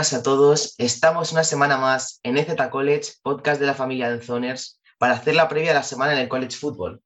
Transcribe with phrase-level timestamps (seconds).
[0.00, 0.74] buenas a todos.
[0.78, 5.34] Estamos una semana más en EZ College, podcast de la familia de Zoners, para hacer
[5.34, 7.02] la previa de la semana en el College Football.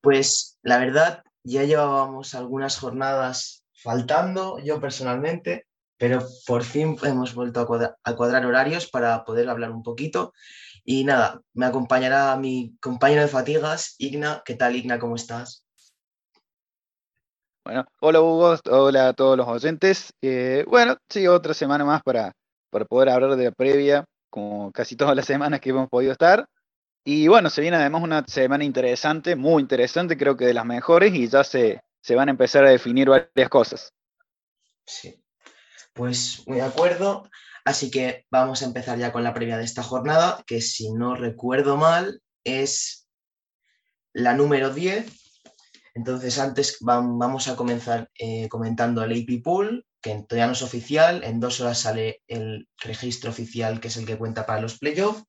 [0.00, 5.68] Pues la verdad, ya llevábamos algunas jornadas faltando, yo personalmente,
[5.98, 10.32] pero por fin hemos vuelto a cuadrar, horarios para poder hablar un poquito.
[10.84, 14.42] Y nada, me acompañará mi compañero de fatigas, Igna.
[14.44, 14.98] ¿Qué tal, Igna?
[14.98, 15.64] ¿Cómo estás?
[17.68, 20.14] Bueno, hola Hugo, hola a todos los oyentes.
[20.22, 22.32] Eh, bueno, sí, otra semana más para,
[22.70, 26.48] para poder hablar de la previa, como casi todas las semanas que hemos podido estar.
[27.04, 31.14] Y bueno, se viene además una semana interesante, muy interesante, creo que de las mejores,
[31.14, 33.92] y ya se, se van a empezar a definir varias cosas.
[34.86, 35.22] Sí,
[35.92, 37.28] pues muy de acuerdo.
[37.66, 41.16] Así que vamos a empezar ya con la previa de esta jornada, que si no
[41.16, 43.06] recuerdo mal es
[44.14, 45.27] la número 10
[45.98, 51.24] entonces, antes vamos a comenzar eh, comentando el AP Pool, que todavía no es oficial.
[51.24, 55.24] En dos horas sale el registro oficial, que es el que cuenta para los playoffs.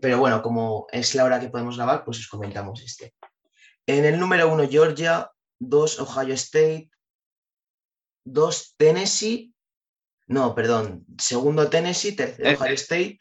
[0.00, 3.14] Pero bueno, como es la hora que podemos grabar, pues os comentamos este.
[3.86, 6.90] En el número uno, Georgia, dos, Ohio State,
[8.24, 9.54] dos, Tennessee.
[10.26, 11.06] No, perdón.
[11.16, 13.20] Segundo, Tennessee, tercero, Ohio State,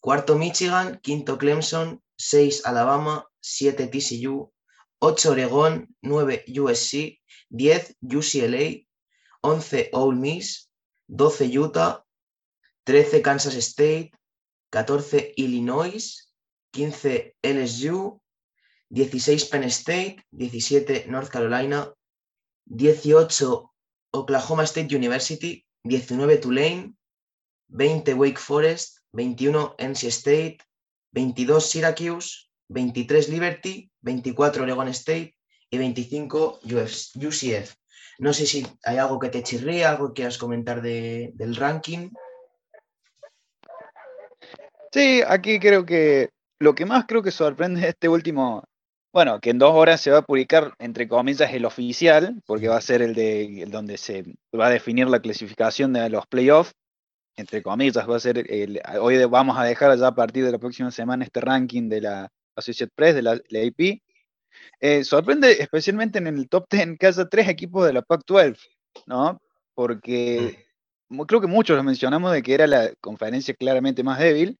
[0.00, 4.52] cuarto, Michigan, quinto, Clemson, seis, Alabama, siete, TCU,
[5.00, 8.86] 8 Oregón, 9 USC, 10 UCLA,
[9.42, 10.70] 11 Ole Miss,
[11.08, 12.04] 12 Utah,
[12.84, 14.12] 13 Kansas State,
[14.70, 16.30] 14 Illinois,
[16.72, 18.20] 15 LSU,
[18.90, 21.92] 16 Penn State, 17 North Carolina,
[22.70, 23.70] 18
[24.12, 26.96] Oklahoma State University, 19 Tulane,
[27.68, 30.62] 20 Wake Forest, 21 NC State,
[31.14, 35.34] 22 Syracuse, 23 Liberty, 24 Oregon State
[35.70, 37.74] y 25 UCF.
[38.18, 42.10] No sé si hay algo que te chirríe, algo que quieras comentar del ranking.
[44.92, 48.64] Sí, aquí creo que lo que más creo que sorprende es este último,
[49.12, 52.78] bueno, que en dos horas se va a publicar, entre comillas, el oficial, porque va
[52.78, 54.24] a ser el de donde se
[54.58, 56.72] va a definir la clasificación de los playoffs,
[57.36, 58.46] entre comillas, va a ser
[58.98, 62.32] hoy vamos a dejar ya a partir de la próxima semana este ranking de la
[62.56, 64.02] Associate Press, de la, AP.
[64.80, 68.58] Eh, sorprende especialmente en el top 10 que haya tres equipos de la Pac-12,
[69.06, 69.40] ¿no?
[69.74, 70.64] Porque
[71.08, 71.20] mm.
[71.22, 74.58] creo que muchos lo mencionamos de que era la conferencia claramente más débil.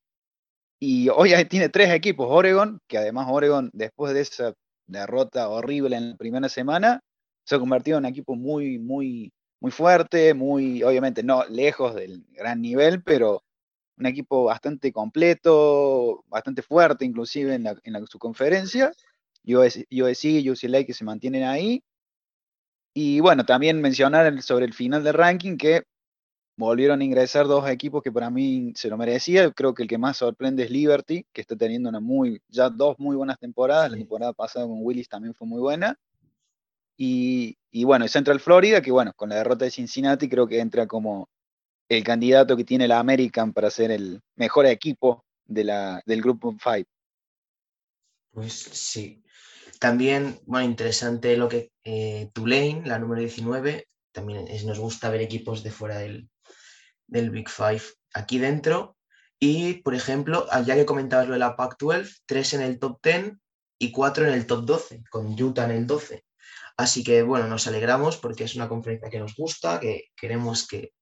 [0.79, 4.53] Y hoy tiene tres equipos, Oregon, que además Oregon, después de esa
[4.87, 7.01] derrota horrible en la primera semana,
[7.45, 12.25] se ha convertido en un equipo muy, muy, muy fuerte, muy, obviamente no lejos del
[12.33, 13.43] gran nivel, pero
[13.99, 18.93] un equipo bastante completo, bastante fuerte inclusive en, la, en su conferencia.
[19.47, 21.83] USC y UCLA que se mantienen ahí.
[22.95, 25.85] Y bueno, también mencionar sobre el final del ranking que
[26.57, 29.51] volvieron a ingresar dos equipos que para mí se lo merecía.
[29.53, 32.99] Creo que el que más sorprende es Liberty, que está teniendo una muy, ya dos
[32.99, 33.91] muy buenas temporadas.
[33.91, 35.99] La temporada pasada con Willis también fue muy buena.
[36.97, 40.87] Y, y bueno, Central Florida, que bueno, con la derrota de Cincinnati creo que entra
[40.87, 41.29] como
[41.89, 46.55] el candidato que tiene la American para ser el mejor equipo de la, del grupo
[46.63, 46.89] 5.
[48.33, 49.23] Pues sí.
[49.79, 55.63] También, bueno, interesante lo que eh, Tulane, la número 19, también nos gusta ver equipos
[55.63, 56.29] de fuera del,
[57.07, 57.83] del Big Five
[58.15, 58.97] aquí dentro.
[59.39, 63.35] Y, por ejemplo, ya que comentabas lo de la Pac-12, tres en el top 10
[63.79, 66.25] y cuatro en el top 12, con Utah en el 12.
[66.79, 70.93] Así que, bueno, nos alegramos porque es una conferencia que nos gusta, que queremos que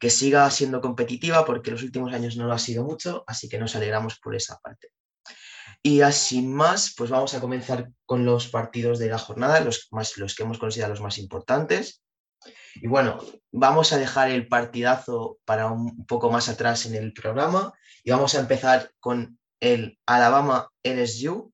[0.00, 3.58] que siga siendo competitiva porque los últimos años no lo ha sido mucho, así que
[3.58, 4.88] nos alegramos por esa parte.
[5.82, 10.16] Y así más, pues vamos a comenzar con los partidos de la jornada, los, más,
[10.16, 12.02] los que hemos considerado los más importantes.
[12.76, 13.18] Y bueno,
[13.52, 17.72] vamos a dejar el partidazo para un poco más atrás en el programa
[18.02, 21.52] y vamos a empezar con el Alabama LSU.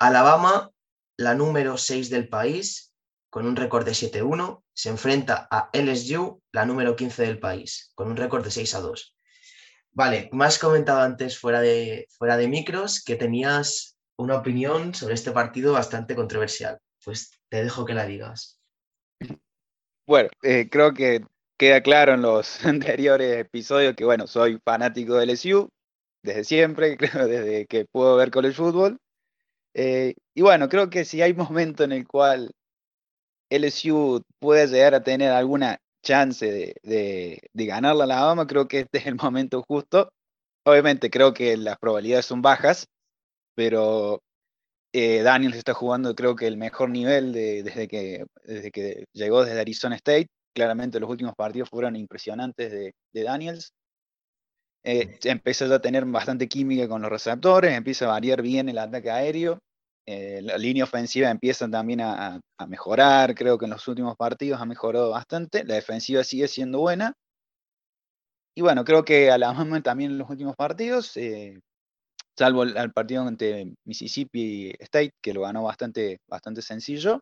[0.00, 0.70] Alabama,
[1.16, 2.92] la número 6 del país,
[3.30, 8.06] con un récord de 7-1, se enfrenta a LSU, la número 15 del país, con
[8.06, 9.12] un récord de 6-2.
[9.90, 15.14] Vale, me has comentado antes fuera de, fuera de micros que tenías una opinión sobre
[15.14, 16.78] este partido bastante controversial.
[17.04, 18.60] Pues te dejo que la digas.
[20.06, 21.24] Bueno, eh, creo que
[21.58, 25.68] queda claro en los anteriores episodios que, bueno, soy fanático de LSU
[26.22, 28.96] desde siempre, creo desde que puedo ver college football.
[29.74, 32.52] Eh, y bueno, creo que si hay momento en el cual
[33.50, 38.98] LSU puede llegar a tener alguna chance de, de, ganar la Alabama, creo que este
[38.98, 40.10] es el momento justo.
[40.64, 42.86] Obviamente creo que las probabilidades son bajas,
[43.54, 44.20] pero
[44.92, 49.60] eh, Daniel está jugando creo que el mejor nivel desde, que, desde que llegó desde
[49.60, 50.28] Arizona State.
[50.54, 53.72] claramente los últimos partidos fueron impresionantes de, Daniels.
[54.84, 59.10] Eh, empieza a tener bastante química con los receptores, empieza a variar bien el ataque
[59.10, 59.58] aéreo.
[60.10, 64.64] Eh, la línea ofensiva empieza también a, mejorar, creo que en los últimos partidos ha
[64.64, 65.64] mejorado bastante.
[65.64, 67.12] La defensiva sigue siendo buena.
[68.56, 71.60] Y bueno, creo que a la Alabama también en los últimos partidos, eh,
[72.38, 77.20] salvo el, partido ante Mississippi State, que lo ganó bastante, bastante sencillo,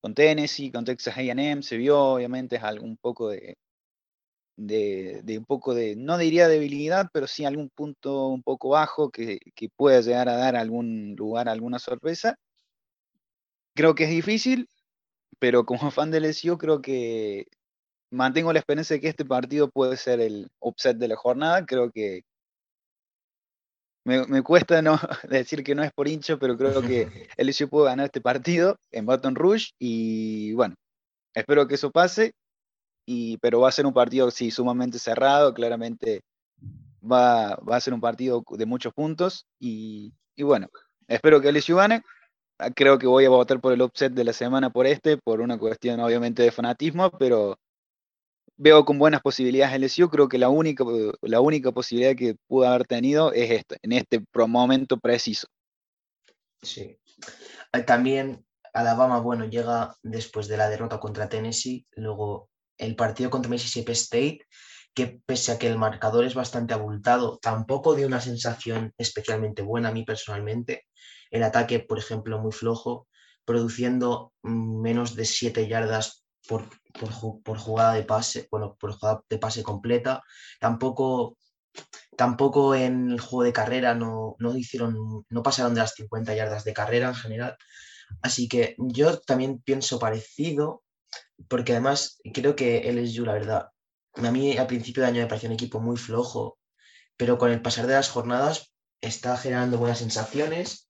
[0.00, 3.54] con Tennessee, con Texas AM, se vio obviamente algún poco de,
[4.56, 9.38] de, un poco de, no diría debilidad, pero sí algún punto un poco bajo que,
[9.54, 12.36] que pueda llegar a dar algún lugar, alguna sorpresa.
[13.74, 14.68] Creo que es difícil,
[15.38, 17.46] pero como fan de LSU creo que
[18.10, 21.66] mantengo la esperanza de que este partido puede ser el upset de la jornada.
[21.66, 22.22] Creo que
[24.04, 24.98] me, cuesta no
[25.28, 27.08] decir que no es por hincho, pero creo que
[27.38, 30.74] LSU puede ganar este partido en Baton Rouge y bueno,
[31.34, 32.32] espero que eso pase.
[33.06, 36.22] Y, pero va a ser un partido, sí, sumamente cerrado, claramente
[37.04, 40.68] va, a ser un partido de muchos puntos y, bueno,
[41.08, 42.02] espero que LSU gane.
[42.58, 45.40] Ah, creo que voy a votar por el upset de la semana por este, por
[45.40, 47.58] una cuestión obviamente de fanatismo, pero
[48.56, 50.08] veo con buenas posibilidades LSU.
[50.08, 50.84] Creo que la única,
[51.22, 55.48] la única posibilidad que pudo haber tenido es esta, en este momento preciso.
[56.62, 56.96] Sí.
[57.72, 63.50] Eh, también Alabama, bueno, llega después de la derrota contra Tennessee, luego el partido contra
[63.50, 64.46] Mississippi State,
[64.94, 69.88] que pese a que el marcador es bastante abultado, tampoco dio una sensación especialmente buena
[69.88, 70.86] a mí personalmente.
[71.30, 73.08] El ataque, por ejemplo, muy flojo,
[73.44, 76.64] produciendo mm, menos de 7 yardas por,
[77.42, 80.22] por, jugada de pase, bueno, por jugada de pase completa.
[80.60, 81.38] Tampoco,
[82.16, 86.64] tampoco en el juego de carrera no, no hicieron, no pasaron de las 50 yardas
[86.64, 87.56] de carrera en general.
[88.22, 90.83] Así que yo también pienso parecido,
[91.48, 93.68] porque además creo que LSU, la verdad,
[94.14, 96.58] a mí al principio de año me pareció un equipo muy flojo,
[97.16, 100.88] pero con el pasar de las jornadas está generando buenas sensaciones.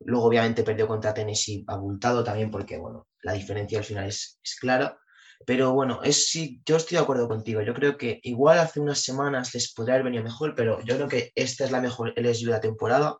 [0.00, 4.56] Luego, obviamente, perdió contra Tennessee abultado también, porque bueno, la diferencia al final es, es
[4.56, 4.98] clara.
[5.44, 7.62] Pero bueno, es, sí, yo estoy de acuerdo contigo.
[7.62, 11.08] Yo creo que igual hace unas semanas les podría haber venido mejor, pero yo creo
[11.08, 13.18] que esta es la mejor LSU de la temporada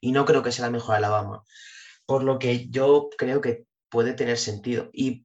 [0.00, 1.42] y no creo que sea la mejor Alabama.
[2.06, 4.90] Por lo que yo creo que puede tener sentido.
[4.92, 5.24] Y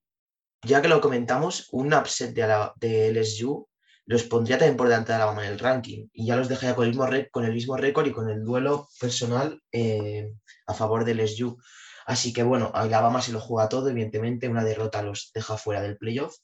[0.63, 3.67] ya que lo comentamos, un upset de, de LSU
[4.07, 6.85] los pondría también por delante de Alabama en el ranking y ya los dejaría con
[6.85, 10.31] el mismo, con el mismo récord y con el duelo personal eh,
[10.65, 11.57] a favor de LSU.
[12.05, 15.97] Así que bueno, Alabama se lo juega todo, evidentemente una derrota los deja fuera del
[15.97, 16.37] playoff.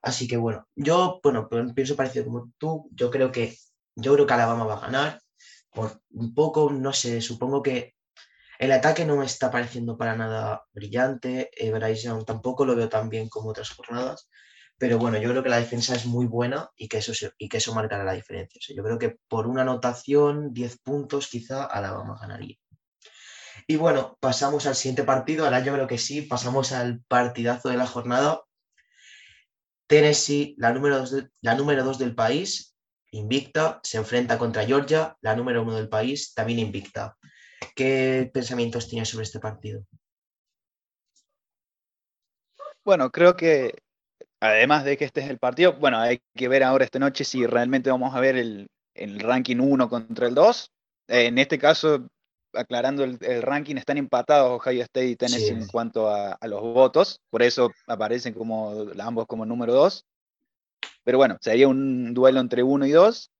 [0.00, 3.56] Así que bueno, yo bueno, pienso parecido como tú, yo creo que
[3.96, 5.20] yo creo que Alabama va a ganar
[5.72, 7.91] por un poco, no sé, supongo que
[8.62, 11.72] el ataque no me está pareciendo para nada brillante, eh,
[12.24, 14.28] tampoco lo veo tan bien como otras jornadas,
[14.78, 17.56] pero bueno, yo creo que la defensa es muy buena y que eso, y que
[17.56, 18.60] eso marcará la diferencia.
[18.72, 22.56] yo creo que por una anotación, 10 puntos, quizá Alabama ganaría.
[23.66, 25.44] Y bueno, pasamos al siguiente partido.
[25.44, 28.42] Ahora yo creo que sí, pasamos al partidazo de la jornada.
[29.88, 32.76] Tennessee, la número dos, la número dos del país,
[33.10, 37.16] invicta, se enfrenta contra Georgia, la número uno del país, también invicta.
[37.74, 39.84] ¿Qué pensamientos tienes sobre este partido?
[42.84, 43.74] Bueno, creo que
[44.40, 47.46] además de que este es el partido, bueno, hay que ver ahora esta noche si
[47.46, 50.72] realmente vamos a ver el, el ranking 1 contra el 2.
[51.08, 52.08] En este caso,
[52.54, 57.42] aclarando el, ranking, están empatados Ohio State y Tennessee en cuanto a, los votos, por
[57.42, 60.06] eso aparecen como ambos como número dos.
[61.04, 63.31] Pero bueno, sería un duelo entre uno y dos.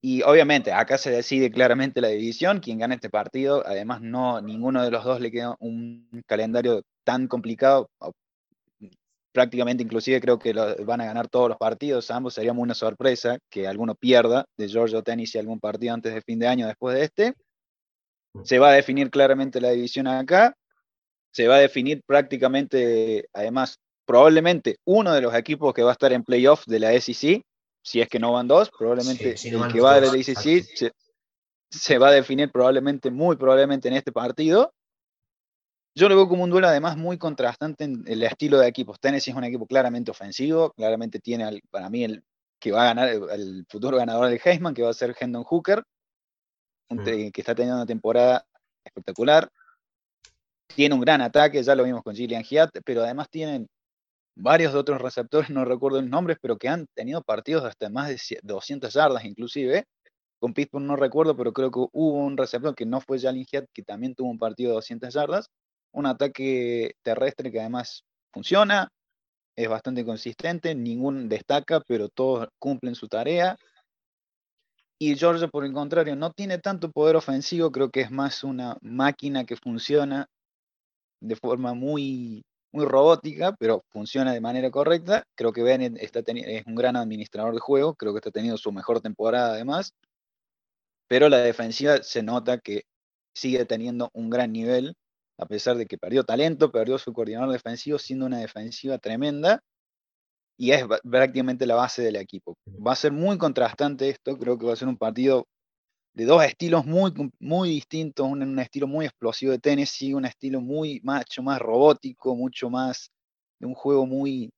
[0.00, 3.64] Y obviamente acá se decide claramente la división, quien gana este partido.
[3.66, 7.90] Además, no ninguno de los dos le queda un calendario tan complicado.
[9.32, 12.10] Prácticamente, inclusive creo que van a ganar todos los partidos.
[12.10, 16.22] Ambos sería una sorpresa que alguno pierda de Georgia o Tennessee algún partido antes de
[16.22, 17.34] fin de año después de este.
[18.44, 20.54] Se va a definir claramente la división acá.
[21.32, 26.12] Se va a definir prácticamente, además, probablemente uno de los equipos que va a estar
[26.12, 27.42] en playoff de la SEC,
[27.88, 30.92] si es que no van dos, probablemente el que va de la SEC
[31.70, 34.74] se, va a definir probablemente, muy probablemente en este partido.
[35.94, 39.00] Yo lo veo como un duelo además muy contrastante en el estilo de equipos.
[39.00, 42.22] Tennessee es un equipo claramente ofensivo, claramente tiene para mí el
[42.60, 45.82] que va a ganar, el futuro ganador del Heisman, que va a ser Hendon Hooker,
[47.04, 48.46] que está teniendo una temporada
[48.84, 49.50] espectacular.
[50.66, 53.66] Tiene un gran ataque, ya lo vimos con Gillian Hiat, pero además tienen
[54.38, 58.08] varios de otros receptores, no recuerdo los nombres, pero que han tenido partidos hasta más
[58.08, 59.84] de 200 yardas inclusive.
[60.40, 63.66] Con Pittsburgh no recuerdo, pero creo que hubo un receptor que no fue Jalen Hiat,
[63.74, 65.48] que también tuvo un partido de 200 yardas.
[65.92, 68.88] Un ataque terrestre que además funciona.
[69.56, 73.56] es bastante consistente, ningún destaca, pero todos cumplen su tarea.
[75.00, 78.76] Y Georgia, por el contrario, no tiene tanto poder ofensivo, creo que es más una
[78.82, 80.26] máquina que funciona
[81.20, 82.44] de forma muy,
[82.78, 85.24] muy robótica, pero funciona de manera correcta.
[85.34, 88.70] Creo que Bennett está es un gran administrador de juego, creo que está teniendo su
[88.70, 89.92] mejor temporada además,
[91.08, 92.82] pero la defensiva se nota que
[93.34, 94.94] sigue teniendo un gran nivel,
[95.38, 99.60] a pesar de que perdió talento, perdió su coordinador defensivo, siendo una defensiva tremenda,
[100.56, 102.56] y es prácticamente la base del equipo.
[102.66, 105.46] Va a ser muy contrastante esto, creo que va a ser un partido
[106.18, 111.00] de dos estilos muy, muy distintos, un, estilo muy explosivo de Tennessee, un estilo muy
[111.04, 113.12] mucho más robótico, mucho más
[113.60, 114.50] de un juego muy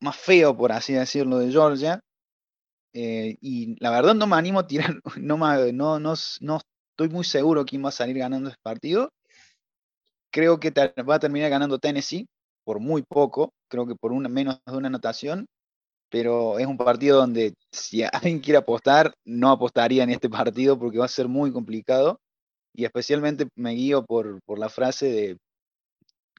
[0.00, 2.00] más feo, por así decirlo, de Georgia.
[2.94, 6.60] Eh, y la verdad no me animo a tirar, no, no, no, no
[6.92, 9.12] estoy muy seguro quién va a salir ganando este partido.
[10.32, 12.26] Creo que va a terminar ganando Tennessee
[12.64, 15.46] por muy poco, creo que por una, menos de una anotación,
[16.10, 20.98] pero es un partido donde si alguien quiere apostar, no apostaría en este partido porque
[20.98, 22.20] va a ser muy complicado.
[22.74, 25.38] Y especialmente me guío por, la frase de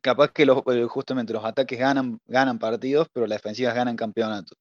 [0.02, 4.58] capaz que eh, justamente los ataques ganan, ganan partidos, pero las defensivas ganan campeonatos.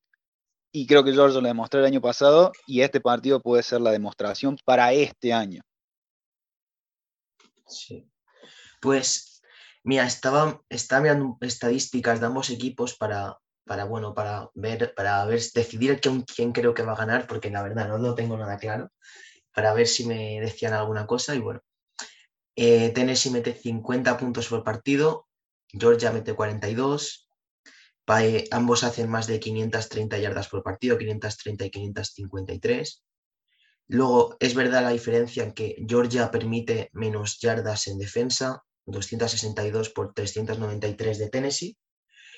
[0.72, 3.90] Y creo que George lo demostró el año pasado y este partido puede ser la
[3.90, 5.62] demostración para este año.
[7.66, 8.08] Sí.
[8.80, 9.42] Pues,
[9.84, 13.38] mira, estaba, estaba mirando estadísticas de ambos equipos para,
[13.70, 17.50] para, bueno, para ver, para ver, decidir quién, quién creo que va a ganar, porque
[17.50, 18.90] la verdad no lo tengo nada claro,
[19.54, 21.36] para ver si me decían alguna cosa.
[21.36, 21.60] Y bueno,
[22.56, 25.28] eh, Tennessee mete 50 puntos por partido,
[25.68, 27.30] Georgia mete 42,
[28.18, 33.04] eh, ambos hacen más de 530 yardas por partido, 530 y 553.
[33.86, 40.12] Luego, es verdad la diferencia en que Georgia permite menos yardas en defensa, 262 por
[40.12, 41.76] 393 de Tennessee,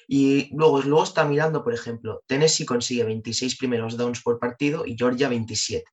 [0.09, 4.97] y luego, luego está mirando, por ejemplo, Tennessee consigue 26 primeros downs por partido y
[4.97, 5.85] Georgia 27.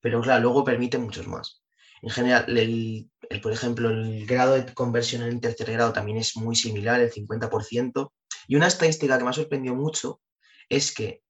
[0.00, 1.62] Pero claro, luego permite muchos más.
[2.02, 3.10] En general, el,
[3.42, 7.10] por ejemplo, el grado de conversión en el tercer grado también es muy similar, el
[7.10, 8.12] 50%.
[8.46, 10.20] Y una estadística que me ha sorprendido mucho
[10.68, 11.22] es que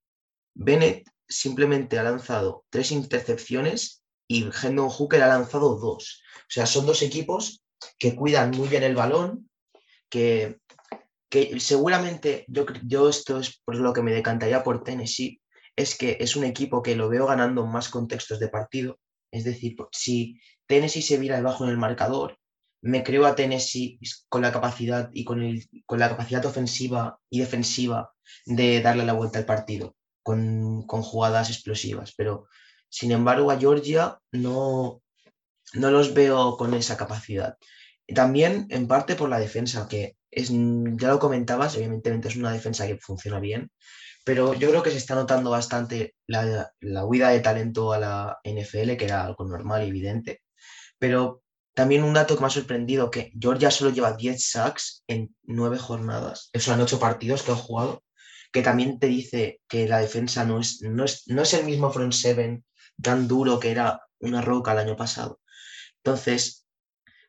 [0.55, 6.23] Bennett simplemente ha lanzado tres intercepciones y Hendon Hooker ha lanzado dos.
[6.41, 7.63] O sea, son dos equipos
[7.99, 9.49] que cuidan muy bien el balón,
[10.11, 10.59] que
[11.29, 15.41] que seguramente yo, yo esto es por lo que me decantaría por Tennessee,
[15.77, 18.99] es que es un equipo que lo veo ganando más contextos de partido.
[19.31, 22.39] Es decir, si Tennessee se vira debajo en el marcador,
[22.81, 27.41] me creo a Tennessee con la capacidad y con, el, con la capacidad ofensiva y
[27.41, 28.13] defensiva
[28.45, 32.13] de darle la vuelta al partido con, con jugadas explosivas.
[32.17, 32.49] Pero,
[32.89, 35.03] sin embargo, a Georgia no,
[35.75, 37.57] no los veo con esa capacidad.
[38.15, 42.87] También, en parte, por la defensa, que es, ya lo comentabas, evidentemente es una defensa
[42.87, 43.71] que funciona bien,
[44.25, 46.71] pero yo creo que se está notando bastante la,
[47.07, 50.43] huida de talento a la NFL, que era algo normal y evidente.
[50.99, 51.43] Pero
[51.73, 55.79] también un dato que me ha sorprendido, que Georgia solo lleva 10 sacks en 9
[55.79, 58.05] jornadas, eso en 8 partidos que han jugado,
[58.53, 61.91] que también te dice que la defensa no es, no es, no es el mismo
[61.91, 62.65] front seven
[63.01, 65.41] tan duro que era una roca el año pasado.
[66.05, 66.58] Entonces,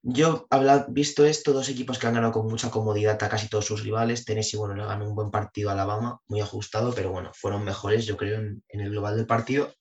[0.02, 0.48] yo,
[0.90, 4.24] visto esto, dos equipos que han ganado con mucha comodidad a casi todos sus rivales.
[4.24, 8.06] Tennessee, bueno, le ganó un buen partido a Alabama, muy ajustado, pero bueno, fueron mejores,
[8.06, 9.74] yo creo, en, el global del partido.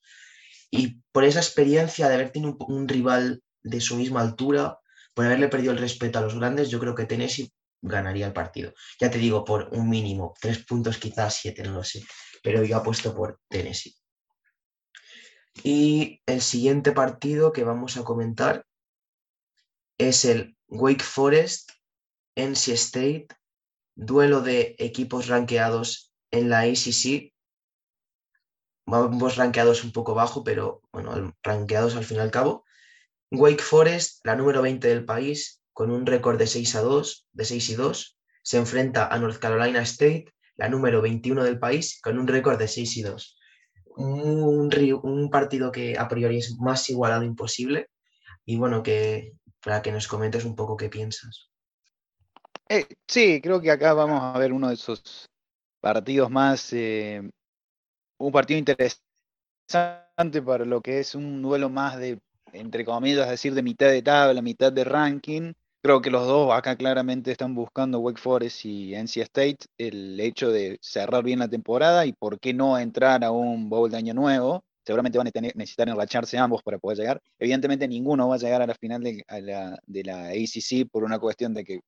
[0.71, 4.79] Y por esa experiencia de haber tenido un, rival de su misma altura,
[5.15, 8.73] por haberle perdido el respeto a los grandes, yo creo que Tennessee ganaría el partido.
[9.01, 12.05] Ya te digo, por un mínimo, tres puntos, quizás siete, no lo sé,
[12.43, 13.95] pero yo apuesto por Tennessee.
[15.63, 18.65] Y el siguiente partido que vamos a comentar
[19.99, 21.73] es el Wake Forest,
[22.37, 23.29] NC State,
[23.97, 27.33] duelo de equipos rankeados en la ACC.
[28.87, 32.65] Ambos rankeados un poco bajo, pero bueno, rankeados al fin y al cabo.
[33.31, 37.45] Wake Forest, la número 20 del país, con un récord de 6 a 2, de
[37.45, 42.19] 6 y 2, se enfrenta a North Carolina State, la número 21 del país, con
[42.19, 43.39] un récord de 6 y 2.
[43.97, 44.71] Un,
[45.03, 47.91] un partido que a priori es más igualado imposible
[48.47, 51.51] y bueno, que para que nos comentes un poco qué piensas.
[52.69, 55.31] Eh, sí, creo que acá vamos a ver uno de esos
[55.81, 57.23] partidos más, eh,
[58.19, 62.19] un partido interesante para lo que es un duelo más de,
[62.53, 65.53] entre comillas, decir, de mitad de tabla, mitad de ranking.
[65.83, 70.51] Creo que los dos acá claramente están buscando Wake Forest y NC State el hecho
[70.51, 74.13] de cerrar bien la temporada y por qué no entrar a un bowl de año
[74.13, 77.23] nuevo seguramente van a necesitar enracharse ambos para poder llegar.
[77.39, 81.63] Evidentemente ninguno va a llegar a la final de, la, ACC por una cuestión de
[81.63, 81.81] que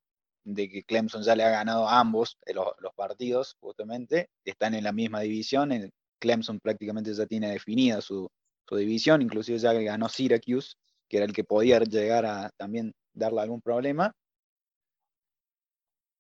[0.44, 4.92] de Clemson ya le ha ganado a ambos eh, los, partidos, justamente, están en la
[4.92, 5.70] misma división,
[6.18, 8.28] Clemson prácticamente ya tiene definida su,
[8.70, 10.74] división, inclusive ya ganó Syracuse,
[11.08, 14.12] que era el que podía llegar a también darle algún problema.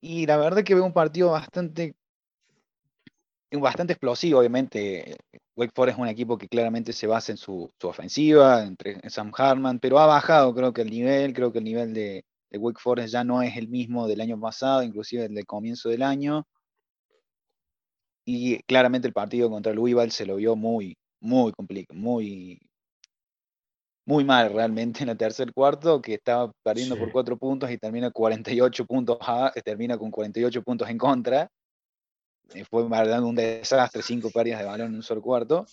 [0.00, 1.92] Y la verdad que veo un partido bastante,
[3.58, 5.16] bastante explosivo, obviamente.
[5.56, 9.78] Wake Forest es un equipo que claramente se basa en su, ofensiva, entre Sam Hartman,
[9.78, 13.12] pero ha bajado creo que el nivel, creo que el nivel de, de Wake Forest
[13.12, 16.46] ya no es el mismo del año pasado, inclusive el del comienzo del año.
[18.24, 22.60] Y claramente el partido contra Louisville se lo vio muy, muy complicado, muy,
[24.06, 28.10] muy mal realmente en el tercer cuarto, que estaba perdiendo por cuatro puntos y termina
[28.10, 31.48] 48 puntos a, termina con 48 puntos en contra.
[32.54, 35.66] Eh, fue un desastre, cinco pérdidas de balón en un solo cuarto.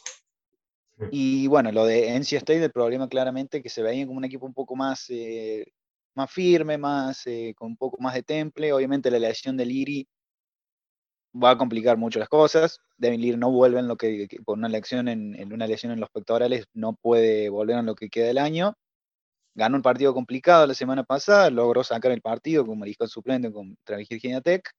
[1.12, 4.46] Y bueno, lo de NC State, el problema claramente que se veía como un equipo
[4.46, 5.66] un poco más eh,
[6.18, 8.74] más firme, más, eh, con un poco más de temple.
[8.74, 10.08] Obviamente la lesión de Liri
[11.42, 12.80] va a complicar mucho las cosas.
[12.98, 16.10] Devin Leary no vuelve en lo que, por una lesión en, una lesión en los
[16.10, 18.74] pectorales, no puede volver en lo que queda del año.
[19.54, 23.98] Ganó un partido complicado la semana pasada, logró sacar el partido con mariscal suplente contra
[23.98, 24.72] Virginia Tech,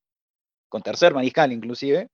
[0.69, 2.09] con tercer mariscal inclusive,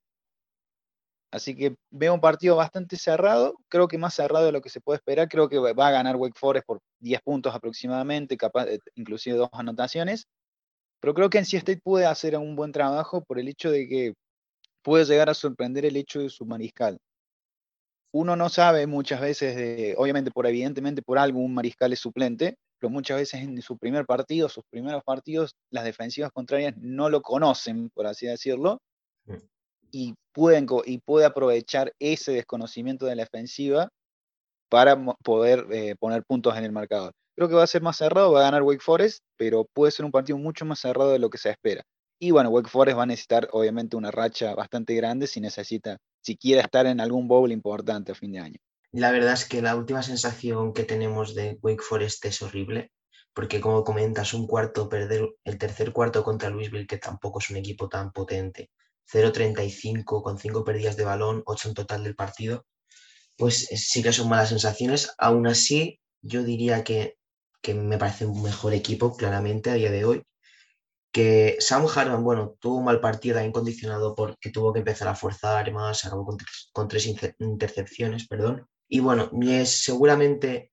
[1.35, 4.81] Así que veo un partido bastante cerrado, creo que más cerrado de lo que se
[4.81, 9.37] puede esperar, creo que va a ganar Wake Forest por 10 puntos aproximadamente, capaz, inclusive
[9.37, 10.29] dos anotaciones,
[11.01, 14.15] pero creo que en State puede hacer un buen trabajo por el hecho de que
[14.83, 16.99] puede llegar a sorprender el hecho de su mariscal.
[18.13, 22.55] Uno no sabe muchas veces, de, obviamente por evidentemente por algo un mariscal es suplente,
[22.85, 27.23] pero muchas veces en su primer partido, sus primeros partidos, las defensivas contrarias no lo
[27.23, 28.79] conocen, por así decirlo,
[29.27, 29.37] mm
[29.95, 33.89] y, pueden, y puede aprovechar ese desconocimiento de la defensiva
[34.69, 37.13] para poder eh, poner puntos en el marcador.
[37.37, 40.05] Creo que va a ser más cerrado, va a ganar Wake Forest, pero puede ser
[40.05, 41.83] un partido mucho más cerrado de lo que se espera.
[42.21, 46.37] Y bueno, Wake Forest va a necesitar obviamente una racha bastante grande si necesita, si
[46.37, 48.59] quiere estar en algún bowl importante a fin de año.
[48.97, 52.93] La verdad es que la última sensación que tenemos de Wake Forest es horrible,
[53.33, 57.57] porque como comentas, un cuarto, perder el tercer cuarto contra Louisville, que tampoco es un
[57.57, 58.71] equipo tan potente,
[59.13, 62.67] 0.35 con 5 pérdidas de balón, 8 en total del partido,
[63.37, 65.13] pues sí que son malas sensaciones.
[65.19, 67.17] Aún así, yo diría que,
[67.75, 70.23] me parece un mejor equipo, claramente, a día de hoy.
[71.13, 75.17] Que Sam Harman, bueno, tuvo un mal partido también condicionado porque tuvo que empezar a
[75.17, 76.25] forzar más, acabó
[76.73, 77.07] con tres,
[77.41, 78.69] intercepciones, perdón.
[78.95, 80.71] Y bueno, es, seguramente,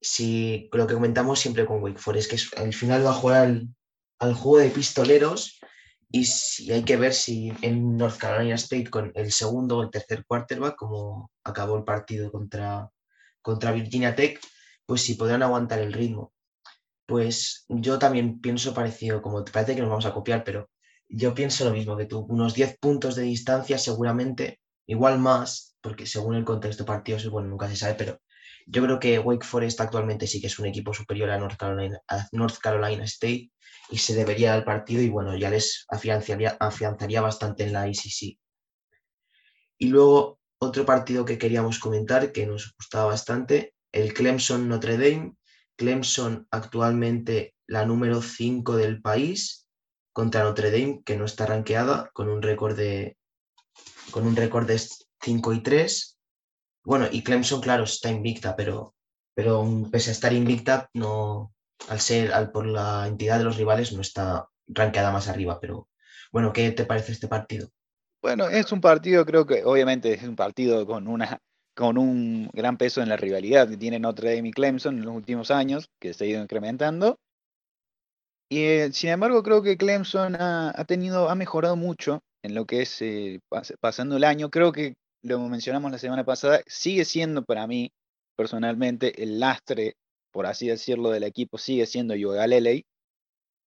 [0.00, 3.68] si lo que comentamos siempre con Wake Forest, que al final va a jugar al,
[4.20, 5.58] al juego de pistoleros
[6.08, 9.90] y si hay que ver si en North Carolina State con el segundo o el
[9.90, 12.88] tercer quarterback, como acabó el partido contra,
[13.40, 14.38] contra Virginia Tech,
[14.86, 16.32] pues si podrán aguantar el ritmo.
[17.06, 20.70] Pues yo también pienso parecido, como te parece que nos vamos a copiar, pero
[21.08, 26.06] yo pienso lo mismo que tú, unos 10 puntos de distancia seguramente, igual más, porque
[26.06, 28.20] según el contexto partidos, bueno, nunca se sabe, pero
[28.66, 33.04] yo creo que Wake Forest actualmente sí que es un equipo superior a North Carolina,
[33.04, 33.50] State
[33.90, 38.38] y se debería dar partido y bueno, ya les afianzaría, afianzaría bastante en la ICC.
[39.78, 45.34] Y luego otro partido que queríamos comentar que nos gustaba bastante, el Clemson Notre Dame.
[45.76, 49.66] Clemson actualmente la número 5 del país
[50.12, 53.16] contra Notre Dame, que no está rankeada, con un récord de
[54.10, 54.78] con un récord de
[55.22, 56.18] 5 y 3.
[56.84, 58.94] Bueno, y Clemson, claro, está invicta, pero,
[59.34, 61.54] pero pese a estar invicta, no,
[61.88, 65.60] al ser, al, por la entidad de los rivales, no está ranqueada más arriba.
[65.60, 65.88] Pero
[66.32, 67.68] bueno, ¿qué te parece este partido?
[68.20, 71.40] Bueno, es un partido, creo que obviamente es un partido con una
[71.74, 75.14] con un gran peso en la rivalidad que tiene Notre Dame y Clemson en los
[75.14, 77.18] últimos años, que se ha ido incrementando.
[78.50, 82.82] Y eh, sin embargo, creo que Clemson ha, tenido, ha mejorado mucho en lo que
[82.82, 83.40] es eh,
[83.80, 84.50] pasando el año.
[84.50, 87.92] Creo que lo mencionamos la semana pasada, sigue siendo para mí
[88.36, 89.96] personalmente el lastre
[90.32, 92.86] por así decirlo, del equipo sigue siendo Yoga Lele,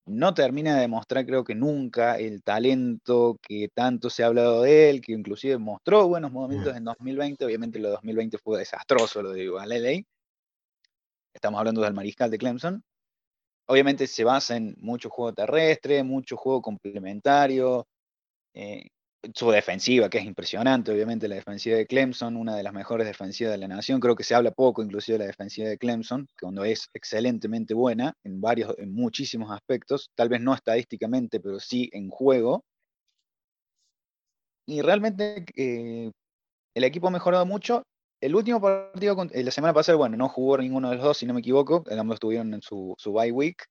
[0.08, 4.89] no termina de demostrar, creo que nunca, el talento que tanto se ha hablado de
[4.89, 6.76] él, que inclusive mostró buenos mm.
[6.76, 7.46] en 2020.
[7.46, 10.06] Obviamente, lo de 2020 fue desastroso, lo de Yoga Lele.
[11.34, 12.84] Estamos hablando del mariscal de Clemson.
[13.68, 17.88] Obviamente se basa en mucho juego terrestre, mucho juego complementario.
[18.54, 18.89] Eh,
[19.33, 23.53] su defensiva, que es impresionante, obviamente la defensiva de Clemson, una de las mejores defensivas
[23.53, 26.43] de la nación, creo que se habla poco inclusive de la defensiva de Clemson, que
[26.43, 31.89] cuando es excelentemente buena en varios, en muchísimos aspectos, tal vez no estadísticamente, pero sí
[31.93, 32.63] en juego.
[34.67, 36.11] Y realmente eh,
[36.75, 37.83] el equipo ha mejorado mucho.
[38.21, 41.33] El último partido, la semana pasada, bueno, no jugó ninguno de los dos, si no
[41.33, 43.65] me equivoco, ambos estuvieron en su, su bye week,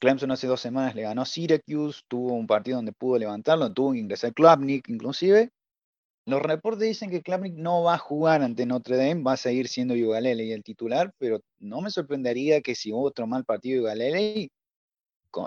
[0.00, 3.98] Clemson hace dos semanas le ganó Syracuse, tuvo un partido donde pudo levantarlo, tuvo que
[3.98, 5.50] ingresar Klubnik inclusive.
[6.24, 9.68] Los reportes dicen que Klubnik no va a jugar ante Notre Dame, va a seguir
[9.68, 14.50] siendo Yugalele el titular, pero no me sorprendería que si otro mal partido Yugalele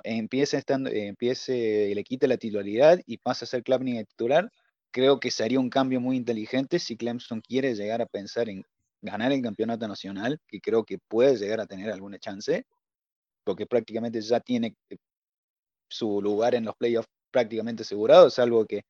[0.03, 4.51] empiece, estando, empiece, le quite la titularidad y pase a ser Klubnik el titular.
[4.91, 8.63] Creo que sería un cambio muy inteligente si Clemson quiere llegar a pensar en
[9.01, 12.67] ganar el campeonato nacional, que creo que puede llegar a tener alguna chance
[13.43, 14.97] porque prácticamente ya tiene eh,
[15.89, 18.83] su lugar en los playoffs prácticamente asegurado, salvo que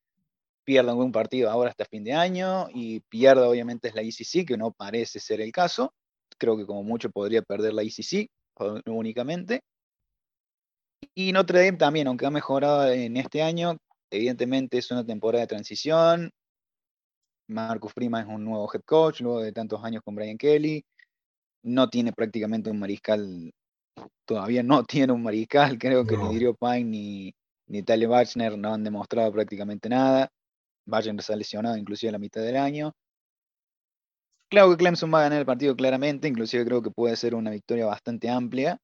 [0.64, 4.56] pierda algún partido ahora hasta fin de año y pierda obviamente es la ICC, que
[4.56, 5.92] no parece ser el caso.
[6.38, 8.28] Creo que como mucho podría perder la ICC
[8.86, 9.62] únicamente.
[11.14, 13.76] Y Notre Dame también, aunque ha mejorado en este año,
[14.10, 16.30] evidentemente es una temporada de transición.
[17.46, 20.84] Marcus Freeman es un nuevo head coach luego de tantos años con Brian Kelly.
[21.62, 23.52] No tiene prácticamente un mariscal
[24.24, 27.34] todavía no tiene un mariscal, creo que ni Dirio Pine ni,
[27.66, 30.30] ni Tyler Bachner no han demostrado prácticamente nada.
[30.86, 32.92] Bachner se ha lesionado inclusive a la mitad del año.
[34.50, 37.50] Claro que Clemson va a ganar el partido claramente, inclusive creo que puede ser una
[37.50, 38.78] victoria bastante amplia.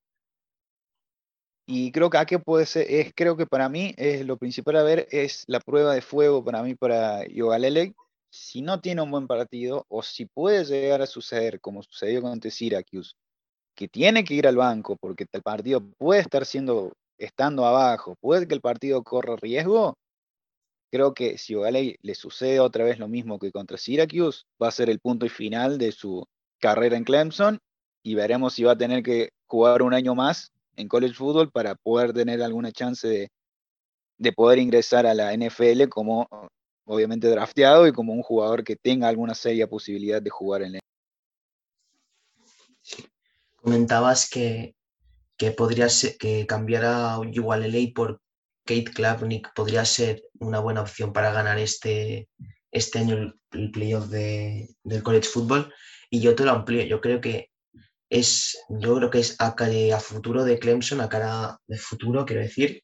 [1.67, 4.83] Y creo que aquí puede ser, es, creo que para mí es lo principal a
[4.83, 7.95] ver es la prueba de fuego para mí para Yogalele.
[8.31, 12.41] Si no tiene un buen partido o si puede llegar a suceder como sucedió con
[12.43, 13.13] Syracuse,
[13.81, 18.47] que tiene que ir al banco porque el partido puede estar siendo, estando abajo, puede
[18.47, 19.97] que el partido corra riesgo,
[20.93, 24.71] creo que si Ogaley le sucede otra vez lo mismo que contra Syracuse, va a
[24.71, 26.27] ser el punto y final de su
[26.59, 27.59] carrera en Clemson
[28.03, 31.75] y veremos si va a tener que jugar un año más en college football para
[31.75, 33.29] poder tener alguna chance de,
[34.19, 36.29] de poder ingresar a la NFL como
[36.85, 40.81] obviamente drafteado y como un jugador que tenga alguna seria posibilidad de jugar en la
[43.63, 44.75] Comentabas que,
[45.37, 48.21] que podría ser que cambiar a Uwalele por
[48.65, 52.29] Kate Klapnick podría ser una buena opción para ganar este,
[52.71, 55.73] este año el, playoff de, del college football.
[56.11, 56.85] Y yo te lo amplío.
[56.85, 57.51] Yo creo que
[58.11, 62.43] es, yo creo que es a, a futuro de Clemson, a cara de futuro, quiero
[62.43, 62.83] decir,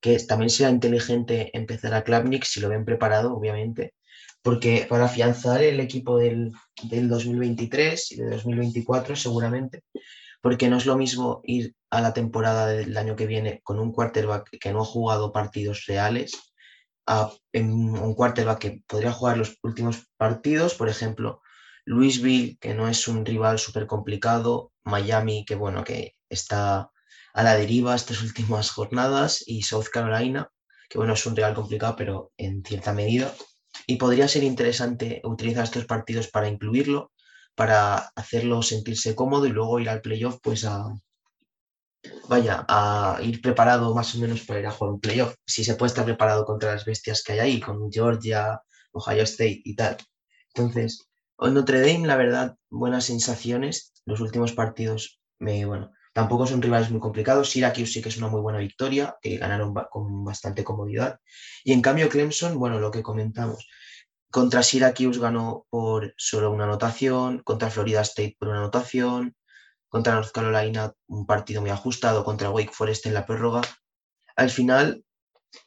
[0.00, 3.94] que también será inteligente empezar a Klapnick si lo ven preparado, obviamente,
[4.46, 6.52] porque para afianzar el equipo del,
[6.84, 9.82] del 2023 y de 2024 seguramente,
[10.40, 13.90] porque no es lo mismo ir a la temporada del año que viene con un
[13.90, 16.54] quarterback que no ha jugado partidos reales
[17.08, 21.40] a un quarterback que podría jugar los últimos partidos, por ejemplo,
[21.84, 26.92] Louisville, que no es un rival súper complicado, Miami, que bueno, que está
[27.34, 30.52] a la deriva estas últimas jornadas, y South Carolina,
[30.88, 33.34] que bueno, es un rival complicado, pero en cierta medida
[33.86, 37.12] y podría ser interesante utilizar estos partidos para incluirlo,
[37.54, 40.94] para hacerlo sentirse cómodo y luego ir al playoff, pues a,
[42.28, 45.34] vaya, a ir preparado más o menos para ir a jugar un playoff.
[45.46, 48.60] Si se puede estar preparado contra las bestias que hay ahí, con Georgia,
[48.92, 49.96] Ohio State y tal.
[50.54, 51.08] Entonces,
[51.38, 53.92] en Notre Dame, la verdad, buenas sensaciones.
[54.04, 57.50] Los últimos partidos, me, bueno, Tampoco son rivales muy complicados.
[57.50, 61.20] Syracuse sí que es una muy buena victoria, que ganaron con bastante comodidad.
[61.62, 63.68] Y en cambio Clemson, bueno, lo que comentamos,
[64.30, 69.36] contra Syracuse ganó por solo una anotación, contra Florida State por una anotación,
[69.90, 73.60] contra North Carolina un partido muy ajustado, contra Wake Forest en la prórroga.
[74.36, 75.04] Al final,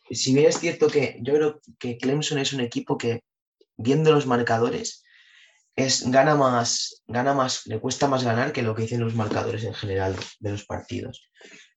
[0.10, 3.22] si bien es cierto que yo creo que Clemson es un equipo que,
[3.78, 5.04] viendo los marcadores,
[5.76, 9.64] es, gana, más, gana más, le cuesta más ganar que lo que dicen los marcadores
[9.64, 11.30] en general de los partidos.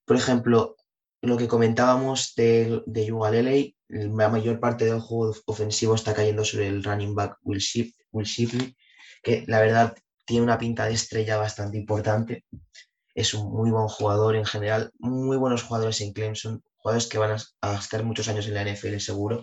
[0.04, 0.76] Por ejemplo,
[1.22, 6.82] lo que comentábamos de, de la mayor parte del juego ofensivo está cayendo sobre el
[6.82, 8.76] running back Will, Shipley,
[9.22, 12.44] que la verdad tiene una pinta de estrella bastante importante.
[13.14, 17.36] Es un muy buen jugador en general, muy buenos jugadores en Clemson, jugadores que van
[17.60, 19.42] a, estar muchos años en la NFL seguro.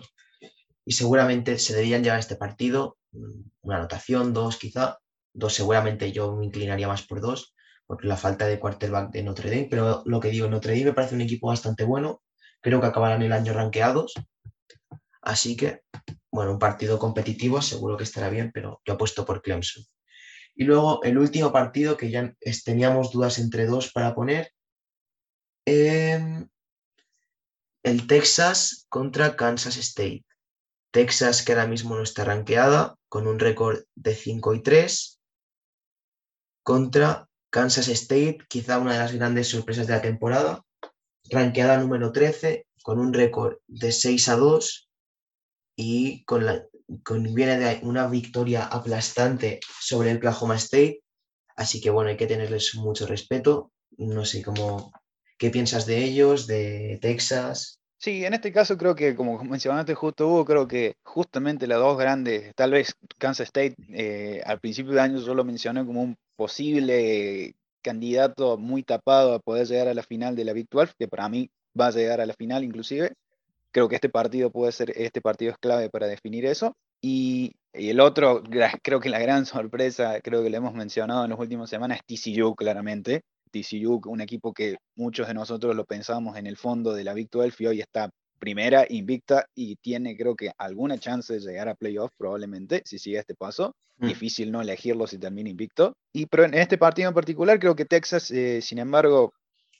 [0.84, 4.98] Y seguramente se deberían llevar este partido una anotación, dos quizá,
[5.32, 7.54] dos seguramente yo me inclinaría más por dos,
[7.86, 10.92] porque la falta de quarterback de Notre Dame, pero lo que digo, Notre Dame me
[10.92, 12.22] parece un equipo bastante bueno,
[12.60, 14.14] creo que acabarán el año ranqueados,
[15.22, 15.82] así que,
[16.30, 19.84] bueno, un partido competitivo seguro que estará bien, pero yo apuesto por Clemson.
[20.54, 24.52] Y luego el último partido que ya teníamos dudas entre dos para poner,
[25.64, 26.48] em,
[27.82, 30.24] el Texas contra Kansas State.
[30.92, 35.20] Texas, que ahora mismo no está ranqueada, con un récord de 5 y 3,
[36.62, 40.62] contra Kansas State, quizá una de las grandes sorpresas de la temporada,
[41.28, 44.90] ranqueada número 13, con un récord de 6 a 2
[45.76, 46.64] y con, la,
[47.04, 51.02] con viene de una victoria aplastante sobre el Oklahoma State.
[51.56, 53.72] Así que bueno, hay que tenerles mucho respeto.
[53.98, 54.92] No sé cómo,
[55.36, 57.79] ¿Qué piensas de ellos, de Texas?
[58.02, 61.98] Sí, en este caso creo que, como mencionaste justo Hugo, creo que justamente las dos
[61.98, 66.16] grandes, tal vez Kansas State eh, al principio de año yo lo mencioné como un
[66.34, 71.08] posible candidato muy tapado a poder llegar a la final de la Big 12, que
[71.08, 73.12] para mí va a llegar a la final inclusive.
[73.70, 76.74] Creo que este partido puede ser, este partido es clave para definir eso.
[77.02, 78.42] Y, el otro,
[78.82, 82.22] creo que la gran sorpresa, creo que lo hemos mencionado en las últimas semanas, es
[82.22, 83.24] TCU claramente.
[83.50, 87.28] TCU, un equipo que muchos de nosotros lo pensábamos en el fondo de la Big
[87.30, 88.10] 12 y hoy está
[88.40, 93.18] primera, invicta y tiene creo que alguna chance de llegar a playoff probablemente si sigue
[93.18, 93.76] este paso.
[93.98, 94.08] Mm.
[94.08, 95.94] Difícil no elegirlo si termina invicto.
[96.12, 99.32] Y pero en este partido en particular creo que Texas, eh, sin embargo,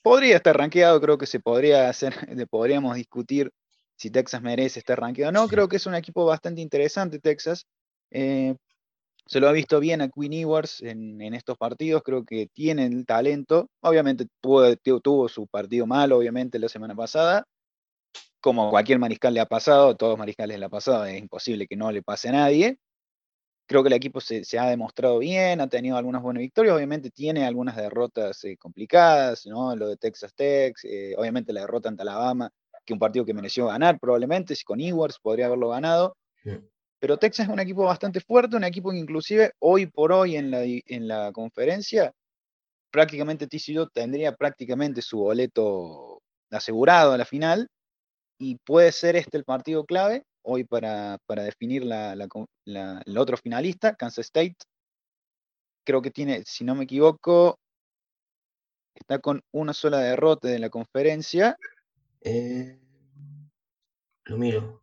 [0.02, 2.14] podría estar rankeado, creo que se podría hacer,
[2.50, 3.50] podríamos discutir
[3.96, 5.33] si Texas merece estar rankeado.
[5.33, 7.66] No, creo que es un equipo bastante interesante Texas.
[8.11, 8.54] Eh,
[9.26, 13.06] se lo ha visto bien a Queen Ewers en, estos partidos, creo que tiene el
[13.06, 13.68] talento.
[13.80, 17.44] Obviamente tuvo, su partido mal, obviamente, la semana pasada.
[18.40, 21.76] Como cualquier mariscal le ha pasado, todos los mariscales le ha pasado, es imposible que
[21.76, 22.78] no le pase a nadie.
[23.66, 27.44] Creo que el equipo se, ha demostrado bien, ha tenido algunas buenas victorias, obviamente tiene
[27.44, 29.76] algunas derrotas eh, complicadas, ¿no?
[29.76, 32.50] Lo de Texas Tech, eh, obviamente la derrota ante Alabama,
[32.85, 36.16] que un partido que mereció ganar probablemente, si con Ewers podría haberlo ganado.
[37.00, 40.50] Pero Texas es un equipo bastante fuerte, un equipo que inclusive hoy por hoy en
[40.50, 42.12] la, en la conferencia,
[42.90, 47.68] prácticamente TCU tendría prácticamente su boleto asegurado a la final
[48.38, 54.26] y puede ser este el partido clave hoy para, definir la, el otro finalista, Kansas
[54.26, 54.56] State.
[55.84, 57.58] Creo que tiene, si no me equivoco,
[58.94, 61.56] está con una sola derrota de la conferencia.
[62.22, 62.78] Eh,
[64.24, 64.82] lo miro.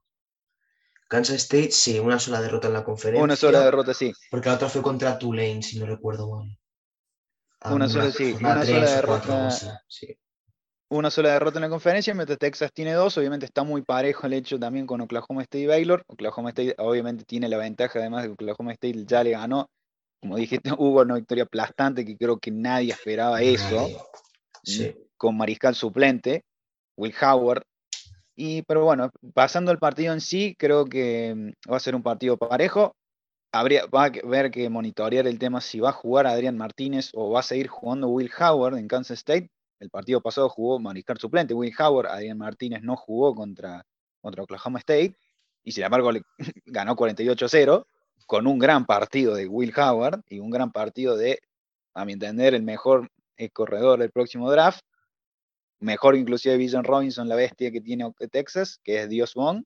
[1.08, 3.24] Kansas State, sí, una sola derrota en la conferencia.
[3.24, 4.14] Una sola derrota, sí.
[4.30, 6.60] Porque la otra fue contra Tulane, si no recuerdo mal.
[7.74, 9.50] una, sola, sí, una sola derrota.
[10.90, 13.18] Una sola derrota en la conferencia, mientras Texas tiene dos.
[13.18, 16.04] Obviamente está muy parejo el hecho también con Oklahoma State y Baylor.
[16.08, 19.70] Oklahoma State obviamente tiene la ventaja, además de que Oklahoma State ya le ganó.
[20.22, 23.88] Como dijiste, hubo una victoria aplastante que creo que nadie esperaba eso.
[25.18, 26.44] Con mariscal suplente,
[26.96, 27.64] Will Howard,
[28.38, 32.04] y, pero bueno, pasando el partido en sí, creo que mm, va a ser un
[32.04, 32.96] partido parejo.
[33.52, 37.32] Habría, va a haber que monitorear el tema si va a jugar Adrián Martínez o
[37.32, 39.50] va a seguir jugando Will Howard en Kansas State.
[39.80, 43.84] El partido pasado jugó mariscal suplente Will Howard, Adrián Martínez no jugó contra,
[44.22, 45.16] contra Oklahoma State
[45.64, 46.22] y sin embargo le,
[46.66, 47.86] ganó 48-0
[48.28, 51.40] con un gran partido de Will Howard y un gran partido de,
[51.96, 54.82] a mi entender, el mejor eh, corredor del próximo draft
[55.80, 59.64] mejor inclusive Vision Robinson, la bestia que tiene Texas, que es Dios Bond.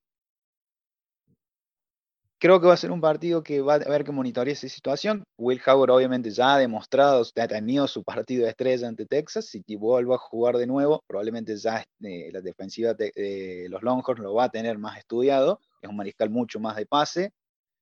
[2.40, 5.24] Creo que va a ser un partido que va a haber que monitorear esa situación.
[5.38, 9.46] Will Howard obviamente ya ha demostrado, ha tenido su partido de estrella ante Texas.
[9.46, 14.34] Si vuelve a jugar de nuevo, probablemente ya eh, la defensiva de los Longhorns lo
[14.34, 15.60] va a tener más estudiado.
[15.84, 17.32] Es un mariscal mucho más de pase.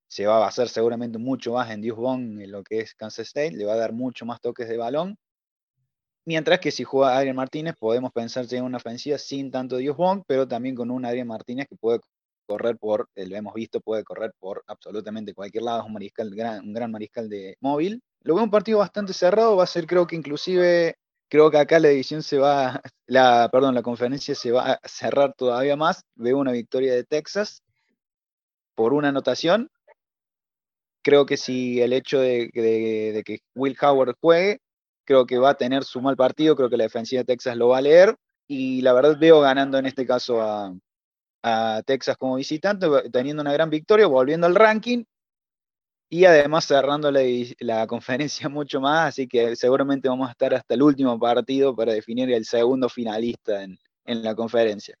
[0.08, 3.28] Se va a basar seguramente mucho más en Dios Bond en lo que es Kansas
[3.28, 3.52] State.
[3.52, 5.16] Le va a dar mucho más toques de balón
[6.26, 10.24] Mientras que si juega Adrián Martínez, podemos pensar en una ofensiva sin tanto Dios Bond,
[10.26, 12.00] pero también con un Adrián Martínez que puede
[12.46, 16.28] correr por, eh, lo hemos visto, puede correr por absolutamente cualquier lado, es un mariscal,
[16.62, 18.02] un gran mariscal de móvil.
[18.22, 20.96] Lo veo un partido bastante cerrado, va a ser creo que inclusive,
[21.28, 25.34] creo que acá la edición se va, la, perdón, la conferencia se va a cerrar
[25.34, 26.02] todavía más.
[26.16, 27.62] Veo una victoria de Texas
[28.74, 29.70] por una anotación.
[31.02, 32.50] Creo que si el hecho de
[33.24, 34.58] que Will Howard juegue,
[35.10, 37.66] creo que va a tener su mal partido, creo que la defensiva de Texas lo
[37.66, 40.72] va a leer y la verdad veo ganando en este caso a,
[41.84, 45.02] Texas como visitante, teniendo una gran victoria, volviendo al ranking
[46.08, 50.82] y además cerrando la, conferencia mucho más, así que seguramente vamos a estar hasta el
[50.82, 54.96] último partido para definir el segundo finalista en, la conferencia.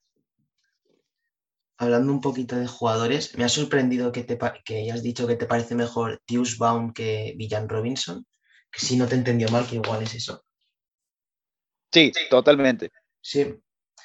[1.78, 5.46] Hablando un poquito de jugadores, me ha sorprendido que, te, que hayas dicho que te
[5.46, 8.26] parece mejor Tius Baum que Villan Robinson
[8.72, 10.44] si no te entendió mal, que igual es eso.
[11.92, 12.90] Sí, totalmente.
[13.20, 13.54] Sí.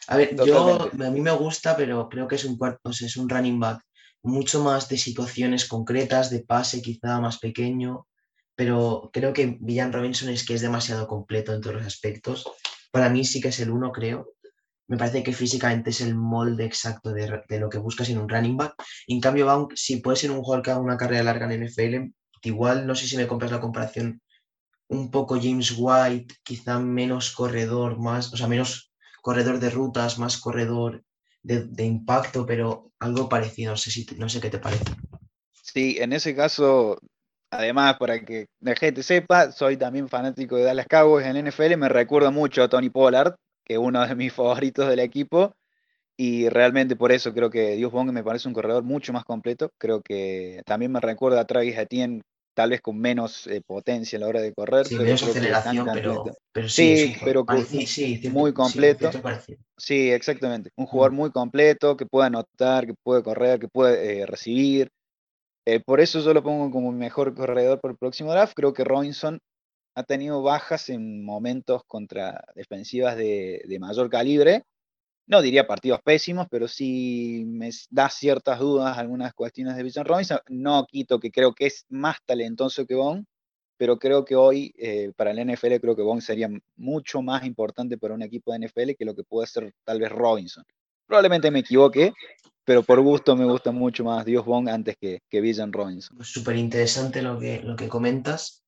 [0.08, 3.30] A ver, yo a mí me gusta, pero creo que es un cuarto, es un
[3.30, 3.82] running back
[4.25, 8.08] mucho más de situaciones concretas, de pase quizá más pequeño,
[8.56, 12.45] pero creo que Villan Robinson es que es demasiado completo en todos los aspectos.
[12.91, 14.34] Para mí sí que es el uno, creo.
[14.88, 18.58] Me parece que físicamente es el molde exacto de, lo que buscas en un running
[18.58, 18.75] back.
[19.08, 22.12] En cambio, si puede ser un jugador que haga una carrera larga en NFL,
[22.43, 24.21] igual no sé si me compras la comparación
[24.88, 30.38] un poco James White, quizá menos corredor, más, o sea, menos corredor de rutas, más
[30.38, 31.04] corredor
[31.41, 34.84] de, impacto, pero algo parecido, no sé, si, no sé qué te parece.
[35.52, 37.00] Sí, en ese caso,
[37.52, 41.89] además, para que la gente sepa, soy también fanático de Dallas Cowboys en NFL, me
[41.89, 45.54] recuerda mucho a Tony Pollard, que es uno de mis favoritos del equipo.
[46.17, 49.71] Y realmente por eso creo que Dios Bong me parece un corredor mucho más completo.
[49.78, 52.21] Creo que también me recuerda a Travis Etienne,
[52.56, 54.88] tal vez con menos eh, potencia a la hora de correr.
[54.88, 57.46] Sí, menos aceleración, pero, sí, pero
[58.32, 59.12] muy completo.
[59.78, 60.72] Sí, exactamente.
[60.78, 61.15] Un jugador mm.
[61.15, 64.89] muy completo, que puede anotar, que puede correr, que puede eh, recibir.
[65.65, 68.54] Eh, por eso yo lo pongo como mejor corredor para el próximo draft.
[68.56, 69.39] Creo que Robinson
[69.96, 74.63] ha tenido bajas en momentos contra defensivas de, de mayor calibre
[75.27, 80.39] no diría partidos pésimos, pero sí me da ciertas dudas algunas cuestiones de Villan Robinson.
[80.47, 83.25] No quito que creo que es más talentoso que Bond,
[83.77, 87.97] pero creo que hoy eh, para el NFL creo que Bond sería mucho más importante
[87.97, 90.63] para un equipo de NFL que lo que puede ser tal vez Robinson.
[91.07, 92.13] Probablemente me equivoque,
[92.63, 96.23] pero por gusto me gusta mucho más Dios Bond antes que, que Villan Robinson.
[96.23, 98.63] Súper interesante lo que, lo que comentas.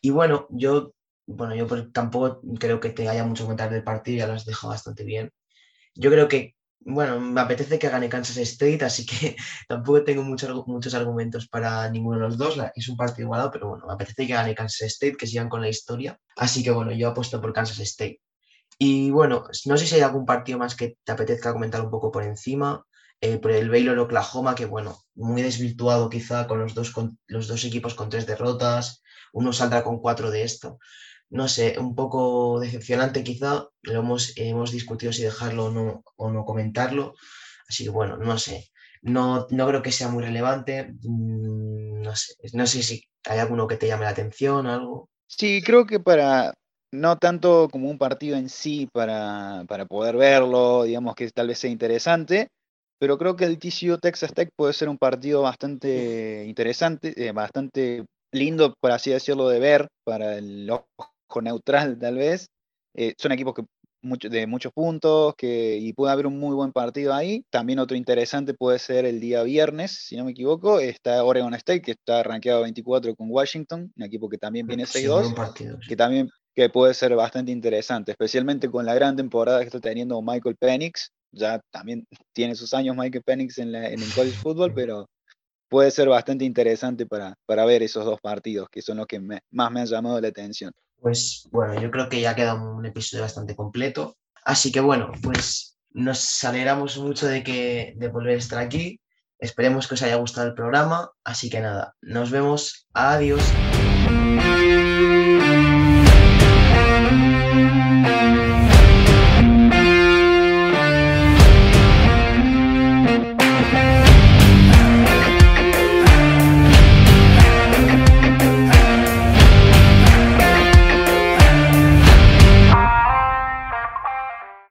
[0.00, 0.92] Y bueno, yo,
[1.26, 4.44] bueno, yo tampoco creo que te haya mucho que contar del partido, ya lo has
[4.44, 5.32] dejado bastante bien
[5.96, 9.36] yo creo que, bueno, me apetece que gane Kansas State, así que
[9.68, 12.56] tampoco tengo muchos, muchos argumentos para ninguno de los dos.
[12.74, 15.60] Es un partido igualado, pero bueno, me apetece que gane Kansas State, que sigan con
[15.60, 16.18] la historia.
[16.36, 18.20] Así que bueno, yo apuesto por Kansas State.
[18.78, 22.12] Y bueno, no sé si hay algún partido más que te apetezca comentar un poco
[22.12, 22.84] por encima.
[23.22, 27.48] Eh, por el Baylor Oklahoma, que bueno, muy desvirtuado quizá con los dos, con los
[27.48, 29.02] dos equipos con tres derrotas.
[29.32, 30.78] Uno saldrá con cuatro de esto
[31.30, 36.30] no sé, un poco decepcionante quizá, lo hemos, hemos discutido si dejarlo o no, o
[36.30, 37.14] no comentarlo,
[37.68, 38.70] así que bueno, no sé,
[39.02, 43.66] no, no creo que sea muy relevante, mm, no sé, no sé si hay alguno
[43.66, 45.08] que te llame la atención, algo.
[45.26, 46.54] Sí, creo que para,
[46.92, 51.70] no tanto como un partido en sí para, poder verlo, digamos que tal vez sea
[51.70, 52.48] interesante,
[52.98, 58.06] pero creo que el TCU Texas Tech puede ser un partido bastante interesante, eh, bastante
[58.32, 60.70] lindo, por así decirlo, de ver para el
[61.42, 62.48] neutral tal vez.
[62.94, 63.62] Eh, son equipos que
[64.02, 67.44] de muchos puntos que, y puede haber un muy buen partido ahí.
[67.50, 71.82] También otro interesante puede ser el día viernes, si no me equivoco, está Oregon State,
[71.82, 76.70] que está rankeado 24 con Washington, un equipo que también viene 6-2, que también que
[76.70, 81.10] puede ser bastante interesante, especialmente con la gran temporada que está teniendo Michael Penix.
[81.32, 85.06] Ya también tiene sus años Michael Penix en, en el college football, pero
[85.68, 89.70] puede ser bastante interesante para, para ver esos dos partidos, que son los que más
[89.70, 90.72] me han llamado la atención.
[91.00, 94.16] Pues bueno, yo creo que ya queda un episodio bastante completo.
[94.44, 99.00] Así que bueno, pues nos alegramos mucho de, que, de volver a estar aquí.
[99.38, 101.10] Esperemos que os haya gustado el programa.
[101.24, 102.86] Así que nada, nos vemos.
[102.94, 103.42] Adiós.